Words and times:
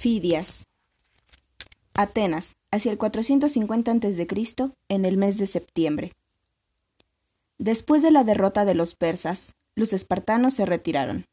Fidias. 0.00 0.66
Atenas, 1.92 2.56
hacia 2.70 2.90
el 2.90 2.96
450 2.96 3.92
a.C., 3.92 4.72
en 4.88 5.04
el 5.04 5.18
mes 5.18 5.36
de 5.36 5.46
septiembre. 5.46 6.14
Después 7.58 8.00
de 8.00 8.10
la 8.10 8.24
derrota 8.24 8.64
de 8.64 8.74
los 8.74 8.94
persas, 8.94 9.56
los 9.74 9.92
espartanos 9.92 10.54
se 10.54 10.64
retiraron. 10.64 11.26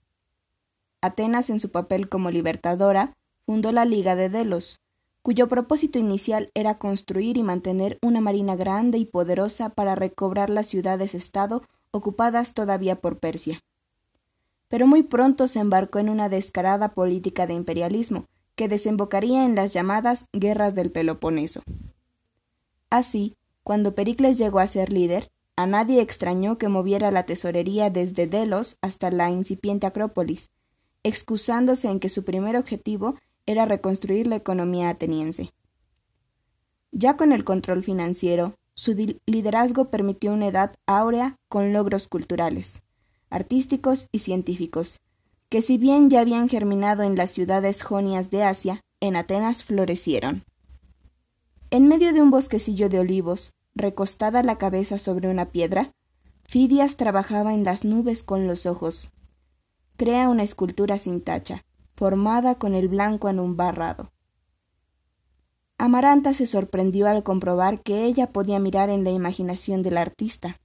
Atenas, 0.99 1.49
en 1.49 1.61
su 1.61 1.71
papel 1.71 2.09
como 2.09 2.29
libertadora, 2.29 3.15
fundó 3.45 3.71
la 3.71 3.85
Liga 3.85 4.17
de 4.17 4.27
Delos, 4.27 4.81
cuyo 5.21 5.47
propósito 5.47 5.97
inicial 5.97 6.51
era 6.53 6.77
construir 6.77 7.37
y 7.37 7.43
mantener 7.43 7.97
una 8.01 8.19
marina 8.19 8.57
grande 8.57 8.97
y 8.97 9.05
poderosa 9.05 9.69
para 9.69 9.95
recobrar 9.95 10.49
las 10.49 10.67
ciudades-estado 10.67 11.63
ocupadas 11.91 12.53
todavía 12.53 12.97
por 12.97 13.17
Persia. 13.17 13.61
Pero 14.67 14.87
muy 14.87 15.03
pronto 15.03 15.47
se 15.47 15.59
embarcó 15.59 15.99
en 15.99 16.09
una 16.09 16.27
descarada 16.27 16.89
política 16.89 17.47
de 17.47 17.53
imperialismo, 17.53 18.25
que 18.57 18.67
desembocaría 18.67 19.45
en 19.45 19.55
las 19.55 19.71
llamadas 19.71 20.25
guerras 20.33 20.75
del 20.75 20.91
Peloponeso. 20.91 21.61
Así, 22.89 23.35
cuando 23.63 23.95
Pericles 23.95 24.37
llegó 24.37 24.59
a 24.59 24.67
ser 24.67 24.91
líder, 24.91 25.29
a 25.55 25.67
nadie 25.67 26.01
extrañó 26.01 26.57
que 26.57 26.67
moviera 26.67 27.11
la 27.11 27.25
tesorería 27.25 27.89
desde 27.89 28.27
Delos 28.27 28.77
hasta 28.81 29.11
la 29.11 29.29
incipiente 29.29 29.87
Acrópolis, 29.87 30.49
excusándose 31.03 31.89
en 31.89 31.99
que 31.99 32.09
su 32.09 32.23
primer 32.25 32.57
objetivo 32.57 33.15
era 33.45 33.65
reconstruir 33.65 34.27
la 34.27 34.35
economía 34.35 34.89
ateniense. 34.89 35.53
Ya 36.91 37.15
con 37.15 37.31
el 37.31 37.43
control 37.43 37.83
financiero, 37.83 38.55
su 38.73 38.93
liderazgo 39.25 39.89
permitió 39.89 40.33
una 40.33 40.47
edad 40.47 40.75
áurea 40.87 41.37
con 41.47 41.73
logros 41.73 42.07
culturales, 42.07 42.81
artísticos 43.29 44.09
y 44.11 44.19
científicos, 44.19 44.99
que 45.49 45.61
si 45.61 45.77
bien 45.77 46.09
ya 46.09 46.21
habían 46.21 46.49
germinado 46.49 47.03
en 47.03 47.15
las 47.15 47.31
ciudades 47.31 47.81
jonias 47.81 48.29
de 48.29 48.43
Asia, 48.43 48.81
en 48.99 49.15
Atenas 49.15 49.63
florecieron. 49.63 50.43
En 51.69 51.87
medio 51.87 52.13
de 52.13 52.21
un 52.21 52.31
bosquecillo 52.31 52.89
de 52.89 52.99
olivos, 52.99 53.53
recostada 53.75 54.43
la 54.43 54.57
cabeza 54.57 54.97
sobre 54.97 55.29
una 55.29 55.51
piedra, 55.51 55.91
Fidias 56.45 56.95
trabajaba 56.95 57.53
en 57.53 57.65
las 57.65 57.83
nubes 57.83 58.23
con 58.23 58.47
los 58.47 58.65
ojos. 58.65 59.11
Crea 59.97 60.29
una 60.29 60.43
escultura 60.43 60.97
sin 60.97 61.21
tacha, 61.21 61.65
formada 61.95 62.55
con 62.55 62.73
el 62.73 62.87
blanco 62.87 63.27
en 63.27 63.39
un 63.39 63.57
barrado. 63.57 64.11
Amaranta 65.77 66.33
se 66.33 66.45
sorprendió 66.45 67.07
al 67.07 67.23
comprobar 67.23 67.81
que 67.81 68.05
ella 68.05 68.31
podía 68.31 68.59
mirar 68.59 68.89
en 68.89 69.03
la 69.03 69.11
imaginación 69.11 69.83
del 69.83 69.97
artista. 69.97 70.59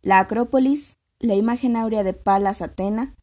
La 0.00 0.20
Acrópolis, 0.20 0.96
la 1.24 1.34
imagen 1.34 1.76
áurea 1.76 2.02
de 2.02 2.12
Palas 2.12 2.60
Atena, 2.60 3.14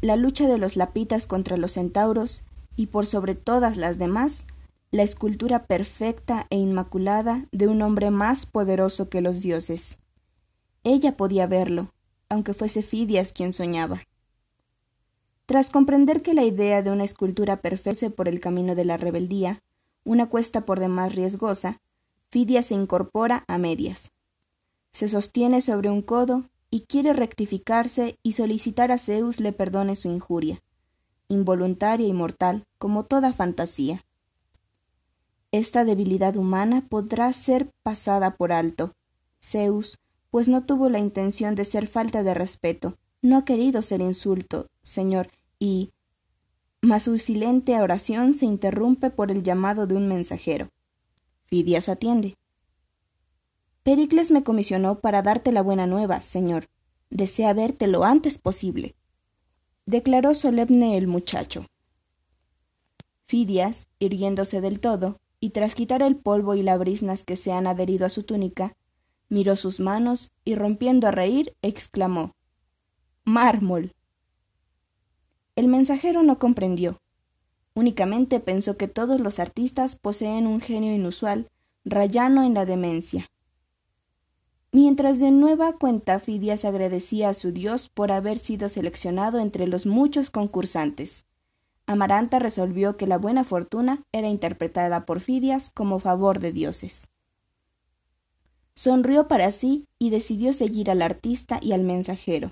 la 0.00 0.14
lucha 0.14 0.46
de 0.46 0.56
los 0.56 0.76
lapitas 0.76 1.26
contra 1.26 1.56
los 1.56 1.72
centauros 1.72 2.44
y 2.76 2.86
por 2.86 3.06
sobre 3.06 3.34
todas 3.34 3.76
las 3.76 3.98
demás, 3.98 4.46
la 4.92 5.02
escultura 5.02 5.64
perfecta 5.64 6.46
e 6.50 6.56
inmaculada 6.56 7.46
de 7.50 7.66
un 7.66 7.82
hombre 7.82 8.12
más 8.12 8.46
poderoso 8.46 9.08
que 9.08 9.20
los 9.20 9.40
dioses. 9.40 9.98
Ella 10.84 11.16
podía 11.16 11.48
verlo, 11.48 11.92
aunque 12.28 12.54
fuese 12.54 12.82
Fidias 12.82 13.32
quien 13.32 13.52
soñaba. 13.52 14.02
Tras 15.46 15.70
comprender 15.70 16.22
que 16.22 16.34
la 16.34 16.44
idea 16.44 16.82
de 16.82 16.92
una 16.92 17.02
escultura 17.02 17.60
perfecta 17.60 18.10
por 18.10 18.28
el 18.28 18.38
camino 18.38 18.76
de 18.76 18.84
la 18.84 18.96
rebeldía, 18.96 19.60
una 20.04 20.28
cuesta 20.28 20.64
por 20.64 20.78
demás 20.78 21.16
riesgosa, 21.16 21.80
Fidia 22.30 22.62
se 22.62 22.74
incorpora 22.74 23.44
a 23.48 23.58
medias. 23.58 24.12
Se 24.92 25.08
sostiene 25.08 25.60
sobre 25.60 25.90
un 25.90 26.00
codo 26.00 26.44
y 26.74 26.86
quiere 26.86 27.12
rectificarse 27.12 28.18
y 28.24 28.32
solicitar 28.32 28.90
a 28.90 28.98
Zeus 28.98 29.38
le 29.38 29.52
perdone 29.52 29.94
su 29.94 30.08
injuria, 30.08 30.60
involuntaria 31.28 32.08
y 32.08 32.12
mortal, 32.12 32.64
como 32.78 33.04
toda 33.04 33.32
fantasía. 33.32 34.04
Esta 35.52 35.84
debilidad 35.84 36.34
humana 36.34 36.84
podrá 36.90 37.32
ser 37.32 37.70
pasada 37.84 38.34
por 38.34 38.50
alto. 38.50 38.92
Zeus, 39.40 40.00
pues 40.32 40.48
no 40.48 40.64
tuvo 40.64 40.88
la 40.88 40.98
intención 40.98 41.54
de 41.54 41.64
ser 41.64 41.86
falta 41.86 42.24
de 42.24 42.34
respeto, 42.34 42.98
no 43.22 43.36
ha 43.36 43.44
querido 43.44 43.80
ser 43.80 44.00
insulto, 44.00 44.66
Señor, 44.82 45.28
y 45.60 45.92
mas 46.82 47.04
su 47.04 47.16
silente 47.18 47.80
oración 47.80 48.34
se 48.34 48.46
interrumpe 48.46 49.10
por 49.10 49.30
el 49.30 49.44
llamado 49.44 49.86
de 49.86 49.94
un 49.94 50.08
mensajero. 50.08 50.70
Fidias 51.44 51.88
atiende. 51.88 52.36
Pericles 53.84 54.30
me 54.30 54.42
comisionó 54.42 55.00
para 55.00 55.20
darte 55.20 55.52
la 55.52 55.60
buena 55.60 55.86
nueva, 55.86 56.22
señor. 56.22 56.70
Desea 57.10 57.52
verte 57.52 57.86
lo 57.86 58.04
antes 58.04 58.38
posible. 58.38 58.94
Declaró 59.84 60.34
solemne 60.34 60.96
el 60.96 61.06
muchacho. 61.06 61.66
Fidias, 63.26 63.88
irguiéndose 63.98 64.62
del 64.62 64.80
todo, 64.80 65.20
y 65.38 65.50
tras 65.50 65.74
quitar 65.74 66.02
el 66.02 66.16
polvo 66.16 66.54
y 66.54 66.62
las 66.62 66.78
brisnas 66.78 67.24
que 67.24 67.36
se 67.36 67.52
han 67.52 67.66
adherido 67.66 68.06
a 68.06 68.08
su 68.08 68.22
túnica, 68.22 68.74
miró 69.28 69.54
sus 69.54 69.80
manos 69.80 70.32
y 70.46 70.54
rompiendo 70.54 71.06
a 71.06 71.10
reír, 71.10 71.54
exclamó 71.60 72.32
Mármol. 73.24 73.92
El 75.56 75.68
mensajero 75.68 76.22
no 76.22 76.38
comprendió. 76.38 77.02
Únicamente 77.74 78.40
pensó 78.40 78.78
que 78.78 78.88
todos 78.88 79.20
los 79.20 79.38
artistas 79.38 79.94
poseen 79.94 80.46
un 80.46 80.62
genio 80.62 80.94
inusual, 80.94 81.50
rayano 81.84 82.44
en 82.44 82.54
la 82.54 82.64
demencia. 82.64 83.28
Mientras 84.74 85.20
de 85.20 85.30
nueva 85.30 85.74
cuenta 85.74 86.18
Fidias 86.18 86.64
agradecía 86.64 87.28
a 87.28 87.34
su 87.34 87.52
Dios 87.52 87.88
por 87.88 88.10
haber 88.10 88.38
sido 88.38 88.68
seleccionado 88.68 89.38
entre 89.38 89.68
los 89.68 89.86
muchos 89.86 90.30
concursantes. 90.30 91.26
Amaranta 91.86 92.40
resolvió 92.40 92.96
que 92.96 93.06
la 93.06 93.16
buena 93.16 93.44
fortuna 93.44 94.02
era 94.10 94.26
interpretada 94.26 95.06
por 95.06 95.20
Fidias 95.20 95.70
como 95.70 96.00
favor 96.00 96.40
de 96.40 96.50
dioses. 96.50 97.06
Sonrió 98.74 99.28
para 99.28 99.52
sí 99.52 99.86
y 100.00 100.10
decidió 100.10 100.52
seguir 100.52 100.90
al 100.90 101.02
artista 101.02 101.60
y 101.62 101.70
al 101.70 101.84
mensajero. 101.84 102.50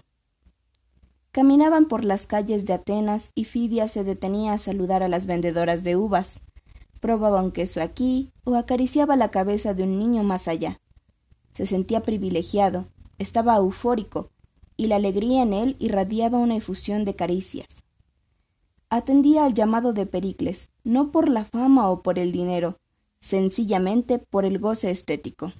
Caminaban 1.33 1.87
por 1.87 2.05
las 2.05 2.29
calles 2.29 2.65
de 2.67 2.75
Atenas 2.75 3.33
y 3.35 3.47
Fidia 3.47 3.89
se 3.89 4.05
detenía 4.05 4.53
a 4.53 4.59
saludar 4.59 5.03
a 5.03 5.09
las 5.09 5.27
vendedoras 5.27 5.83
de 5.83 5.97
uvas. 5.97 6.41
Probaba 7.01 7.43
un 7.43 7.51
queso 7.51 7.83
aquí 7.83 8.31
o 8.45 8.55
acariciaba 8.55 9.17
la 9.17 9.33
cabeza 9.33 9.75
de 9.75 9.83
un 9.83 9.99
niño 9.99 10.23
más 10.23 10.47
allá. 10.47 10.79
Se 11.53 11.67
sentía 11.67 12.03
privilegiado, 12.03 12.87
estaba 13.19 13.57
eufórico, 13.57 14.31
y 14.77 14.87
la 14.87 14.97
alegría 14.97 15.43
en 15.43 15.53
él 15.53 15.77
irradiaba 15.79 16.39
una 16.39 16.57
efusión 16.57 17.05
de 17.05 17.15
caricias. 17.15 17.85
Atendía 18.89 19.45
al 19.45 19.55
llamado 19.55 19.93
de 19.93 20.07
Pericles, 20.07 20.71
no 20.85 21.11
por 21.11 21.29
la 21.29 21.45
fama 21.45 21.91
o 21.91 22.03
por 22.03 22.19
el 22.19 22.33
dinero, 22.33 22.79
sencillamente 23.21 24.19
por 24.19 24.45
el 24.45 24.59
goce 24.59 24.91
estético. 24.91 25.53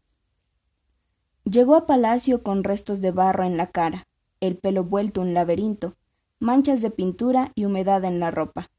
Llegó 1.45 1.77
a 1.77 1.87
palacio 1.87 2.43
con 2.43 2.65
restos 2.65 3.01
de 3.01 3.11
barro 3.11 3.45
en 3.45 3.57
la 3.57 3.69
cara, 3.71 4.07
el 4.41 4.57
pelo 4.57 4.85
vuelto 4.85 5.21
un 5.21 5.35
laberinto, 5.35 5.97
manchas 6.41 6.83
de 6.83 6.91
pintura 6.91 7.53
y 7.55 7.65
humedad 7.65 8.05
en 8.05 8.21
la 8.21 8.31
ropa. 8.31 8.71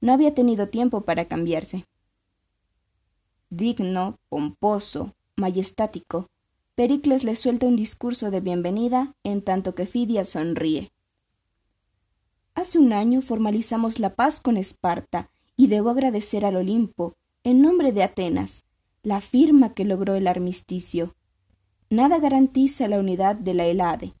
No 0.00 0.12
había 0.12 0.32
tenido 0.32 0.68
tiempo 0.68 1.02
para 1.02 1.26
cambiarse. 1.26 1.86
Digno, 3.50 4.18
pomposo, 4.28 5.14
majestático, 5.38 6.28
Pericles 6.74 7.24
le 7.24 7.34
suelta 7.34 7.66
un 7.66 7.76
discurso 7.76 8.30
de 8.30 8.40
bienvenida 8.40 9.14
en 9.24 9.42
tanto 9.42 9.74
que 9.74 9.86
Fidia 9.86 10.24
sonríe. 10.24 10.92
Hace 12.54 12.78
un 12.78 12.92
año 12.92 13.22
formalizamos 13.22 13.98
la 13.98 14.14
paz 14.14 14.40
con 14.40 14.56
Esparta 14.56 15.30
y 15.56 15.68
debo 15.68 15.90
agradecer 15.90 16.44
al 16.44 16.56
Olimpo, 16.56 17.14
en 17.44 17.62
nombre 17.62 17.92
de 17.92 18.02
Atenas, 18.02 18.64
la 19.02 19.20
firma 19.20 19.72
que 19.72 19.84
logró 19.84 20.14
el 20.14 20.26
armisticio. 20.26 21.14
Nada 21.88 22.18
garantiza 22.18 22.88
la 22.88 22.98
unidad 22.98 23.36
de 23.36 23.54
la 23.54 23.64
Helade 23.64 24.14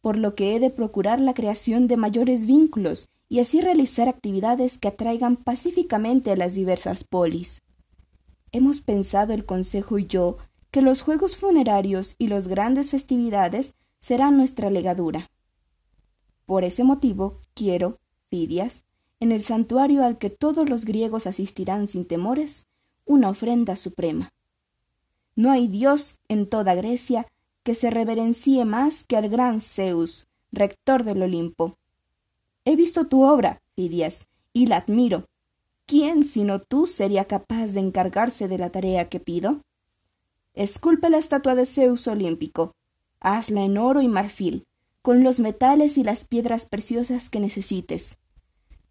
por 0.00 0.16
lo 0.16 0.34
que 0.34 0.54
he 0.54 0.60
de 0.60 0.70
procurar 0.70 1.20
la 1.20 1.34
creación 1.34 1.86
de 1.86 1.96
mayores 1.96 2.46
vínculos 2.46 3.08
y 3.28 3.40
así 3.40 3.60
realizar 3.60 4.08
actividades 4.08 4.78
que 4.78 4.88
atraigan 4.88 5.36
pacíficamente 5.36 6.30
a 6.30 6.36
las 6.36 6.54
diversas 6.54 7.04
polis. 7.04 7.62
Hemos 8.52 8.80
pensado 8.80 9.32
el 9.32 9.44
Consejo 9.44 9.98
y 9.98 10.06
yo 10.06 10.38
que 10.70 10.82
los 10.82 11.02
juegos 11.02 11.36
funerarios 11.36 12.14
y 12.18 12.28
las 12.28 12.48
grandes 12.48 12.90
festividades 12.90 13.74
serán 13.98 14.36
nuestra 14.36 14.70
legadura. 14.70 15.30
Por 16.46 16.64
ese 16.64 16.84
motivo 16.84 17.40
quiero, 17.54 17.98
Fidias, 18.30 18.84
en 19.20 19.32
el 19.32 19.42
santuario 19.42 20.04
al 20.04 20.18
que 20.18 20.30
todos 20.30 20.68
los 20.68 20.84
griegos 20.84 21.26
asistirán 21.26 21.88
sin 21.88 22.06
temores, 22.06 22.68
una 23.04 23.30
ofrenda 23.30 23.76
suprema. 23.76 24.32
No 25.34 25.50
hay 25.50 25.68
Dios 25.68 26.18
en 26.28 26.48
toda 26.48 26.74
Grecia 26.74 27.26
que 27.62 27.74
se 27.74 27.90
reverencie 27.90 28.64
más 28.64 29.04
que 29.04 29.16
al 29.16 29.28
gran 29.28 29.60
Zeus, 29.60 30.26
rector 30.52 31.04
del 31.04 31.22
Olimpo. 31.22 31.76
He 32.64 32.76
visto 32.76 33.06
tu 33.06 33.24
obra, 33.24 33.60
Fidias, 33.74 34.26
y 34.52 34.66
la 34.66 34.78
admiro. 34.78 35.26
¿Quién 35.88 36.26
sino 36.26 36.60
tú 36.60 36.86
sería 36.86 37.24
capaz 37.24 37.68
de 37.68 37.80
encargarse 37.80 38.46
de 38.46 38.58
la 38.58 38.68
tarea 38.68 39.08
que 39.08 39.20
pido? 39.20 39.62
Esculpe 40.52 41.08
la 41.08 41.16
estatua 41.16 41.54
de 41.54 41.64
Zeus 41.64 42.06
olímpico. 42.06 42.72
Hazla 43.20 43.62
en 43.62 43.78
oro 43.78 44.02
y 44.02 44.08
marfil, 44.08 44.66
con 45.00 45.24
los 45.24 45.40
metales 45.40 45.96
y 45.96 46.04
las 46.04 46.26
piedras 46.26 46.66
preciosas 46.66 47.30
que 47.30 47.40
necesites. 47.40 48.18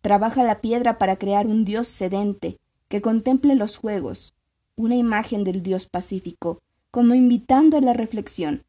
Trabaja 0.01 0.43
la 0.43 0.59
piedra 0.59 0.97
para 0.97 1.17
crear 1.17 1.45
un 1.45 1.65
dios 1.65 1.87
sedente 1.87 2.57
que 2.87 2.99
contemple 2.99 3.53
los 3.53 3.77
juegos, 3.77 4.33
una 4.75 4.95
imagen 4.95 5.43
del 5.43 5.61
dios 5.61 5.85
pacífico, 5.85 6.63
como 6.89 7.13
invitando 7.13 7.77
a 7.77 7.81
la 7.81 7.93
reflexión, 7.93 8.63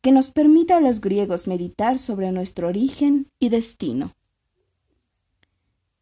que 0.00 0.12
nos 0.12 0.30
permita 0.30 0.78
a 0.78 0.80
los 0.80 1.02
griegos 1.02 1.46
meditar 1.46 1.98
sobre 1.98 2.32
nuestro 2.32 2.68
origen 2.68 3.28
y 3.38 3.50
destino. 3.50 4.12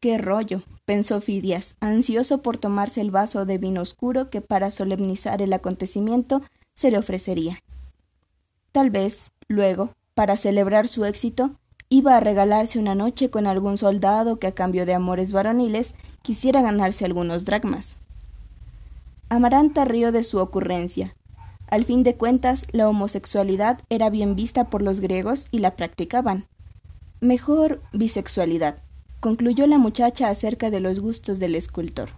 Qué 0.05 0.19
rollo, 0.19 0.61
pensó 0.85 1.23
Fidias, 1.23 1.77
ansioso 1.81 2.43
por 2.43 2.59
tomarse 2.59 3.01
el 3.01 3.11
vaso 3.11 3.47
de 3.47 3.56
vino 3.56 3.81
oscuro 3.81 4.29
que 4.29 4.43
para 4.43 4.71
solemnizar 4.71 5.41
el 5.41 5.51
acontecimiento 5.55 6.43
se 6.75 6.91
le 6.91 6.99
ofrecería. 6.99 7.62
Tal 8.71 8.91
vez, 8.91 9.33
luego, 9.49 9.95
para 10.15 10.37
celebrar 10.37 10.89
su 10.89 11.06
éxito, 11.06 11.53
iba 11.89 12.19
a 12.19 12.21
regalarse 12.21 12.79
una 12.79 12.95
noche 12.95 13.31
con 13.31 13.47
algún 13.47 13.79
soldado 13.79 14.39
que 14.39 14.47
a 14.47 14.55
cambio 14.55 14.85
de 14.85 14.93
amores 14.93 15.33
varoniles 15.33 15.95
quisiera 16.21 16.61
ganarse 16.61 17.06
algunos 17.06 17.47
dracmas. 17.47 17.97
Amaranta 19.31 19.87
rió 19.87 20.12
de 20.12 20.23
su 20.23 20.37
ocurrencia. 20.37 21.17
Al 21.67 21.87
fin 21.87 22.03
de 22.03 22.15
cuentas, 22.15 22.67
la 22.73 22.91
homosexualidad 22.91 23.81
era 23.89 24.11
bien 24.11 24.37
vista 24.37 24.69
por 24.69 24.83
los 24.83 25.01
griegos 25.01 25.47
y 25.51 25.61
la 25.61 25.77
practicaban. 25.77 26.47
Mejor 27.23 27.81
bisexualidad, 27.95 28.85
concluyó 29.25 29.67
la 29.67 29.79
muchacha 29.79 30.29
acerca 30.29 30.69
de 30.69 30.81
los 30.81 31.00
gustos 31.00 31.38
del 31.38 31.55
escultor. 31.55 32.11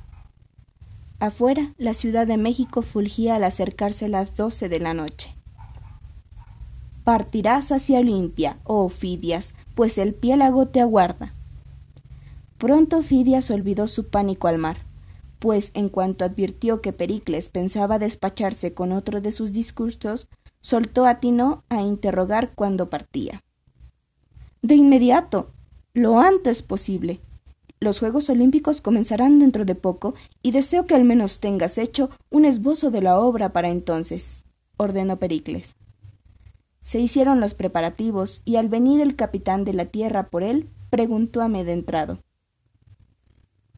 Afuera, 1.21 1.73
la 1.79 1.95
Ciudad 1.95 2.27
de 2.27 2.37
México 2.37 2.83
fulgía 2.83 3.37
al 3.37 3.45
acercarse 3.45 4.09
las 4.09 4.35
doce 4.35 4.69
de 4.69 4.81
la 4.81 4.93
noche. 4.93 5.37
Partirás 7.05 7.71
hacia 7.71 8.01
Olimpia, 8.01 8.59
oh 8.65 8.89
Fidias, 8.89 9.55
pues 9.77 9.99
el 9.99 10.15
piélago 10.15 10.67
te 10.67 10.81
aguarda. 10.81 11.33
Pronto 12.59 13.01
Fidias 13.03 13.53
olvidó 13.53 13.87
su 13.87 14.09
pánico 14.09 14.49
al 14.49 14.59
mar, 14.59 14.79
pues 15.39 15.71
en 15.75 15.89
cuanto 15.89 16.25
advirtió 16.25 16.81
que 16.81 16.93
Pericles 16.93 17.51
pensaba 17.51 18.01
despacharse 18.01 18.75
con 18.75 18.91
otro 18.91 19.21
de 19.21 19.31
sus 19.31 19.53
discursos, 19.53 20.27
soltó 20.59 21.07
a 21.07 21.21
Tino 21.21 21.63
a 21.69 21.83
interrogar 21.83 22.53
cuándo 22.57 22.91
partía. 22.91 23.45
De 24.61 24.75
inmediato, 24.75 25.53
lo 25.97 26.21
antes 26.21 26.63
posible. 26.63 27.23
Los 27.81 28.01
Juegos 28.01 28.29
Olímpicos 28.29 28.83
comenzarán 28.83 29.39
dentro 29.39 29.65
de 29.65 29.75
poco 29.75 30.15
y 30.43 30.51
deseo 30.51 30.87
que 30.87 30.95
al 30.95 31.05
menos 31.05 31.41
tengas 31.41 31.79
hecho 31.79 32.11
un 32.29 32.45
esbozo 32.45 32.91
de 32.91 33.01
la 33.01 33.19
obra 33.19 33.55
para 33.55 33.71
entonces, 33.71 34.45
ordenó 34.77 35.19
Pericles. 35.19 35.75
Se 36.83 37.01
hicieron 37.01 37.41
los 37.41 37.55
preparativos 37.55 38.43
y 38.45 38.57
al 38.57 38.69
venir 38.69 39.01
el 39.01 39.17
capitán 39.17 39.65
de 39.65 39.73
la 39.73 39.87
tierra 39.87 40.29
por 40.29 40.43
él, 40.43 40.69
preguntó 40.91 41.41
amedrentado 41.41 42.19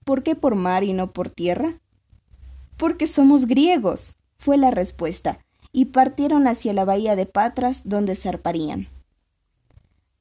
¿Por 0.03 0.25
qué 0.25 0.35
por 0.35 0.57
mar 0.57 0.83
y 0.83 0.95
no 0.95 1.13
por 1.13 1.31
tierra? 1.31 1.79
Porque 2.77 3.07
somos 3.07 3.47
griegos, 3.47 4.17
fue 4.39 4.57
la 4.57 4.73
respuesta, 4.73 5.39
y 5.71 5.85
partieron 5.85 6.49
hacia 6.49 6.73
la 6.73 6.85
bahía 6.85 7.15
de 7.15 7.27
Patras, 7.27 7.83
donde 7.85 8.17
zarparían. 8.17 8.89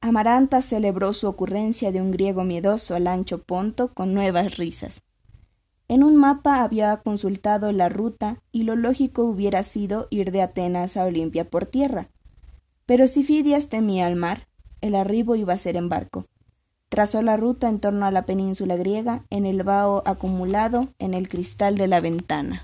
Amaranta 0.00 0.62
celebró 0.62 1.12
su 1.12 1.26
ocurrencia 1.26 1.90
de 1.90 2.00
un 2.00 2.12
griego 2.12 2.44
miedoso 2.44 2.94
al 2.94 3.08
ancho 3.08 3.42
Ponto 3.42 3.92
con 3.94 4.14
nuevas 4.14 4.56
risas. 4.56 5.02
En 5.88 6.04
un 6.04 6.16
mapa 6.16 6.62
había 6.62 6.96
consultado 6.98 7.72
la 7.72 7.88
ruta 7.88 8.40
y 8.52 8.62
lo 8.62 8.76
lógico 8.76 9.24
hubiera 9.24 9.62
sido 9.64 10.06
ir 10.10 10.30
de 10.30 10.42
Atenas 10.42 10.96
a 10.96 11.04
Olimpia 11.04 11.50
por 11.50 11.66
tierra, 11.66 12.10
pero 12.86 13.08
si 13.08 13.24
Fidias 13.24 13.68
temía 13.68 14.06
al 14.06 14.14
mar, 14.14 14.46
el 14.80 14.94
arribo 14.94 15.34
iba 15.34 15.54
a 15.54 15.58
ser 15.58 15.76
en 15.76 15.88
barco. 15.88 16.26
Trazó 16.88 17.20
la 17.20 17.36
ruta 17.36 17.68
en 17.68 17.80
torno 17.80 18.06
a 18.06 18.10
la 18.10 18.24
península 18.24 18.76
griega, 18.76 19.24
en 19.30 19.46
el 19.46 19.62
vaho 19.62 20.02
acumulado 20.06 20.88
en 20.98 21.12
el 21.12 21.28
cristal 21.28 21.76
de 21.76 21.88
la 21.88 22.00
ventana. 22.00 22.62